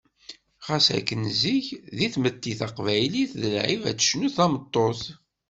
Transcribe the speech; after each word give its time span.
Ɣas 0.67 0.87
akken 0.97 1.23
zik, 1.41 1.67
deg 1.97 2.11
tmetti 2.13 2.53
taqbaylit 2.59 3.31
d 3.41 3.43
lɛib 3.55 3.81
ad 3.89 3.97
tecnu 3.99 4.29
tameṭṭut. 4.35 5.01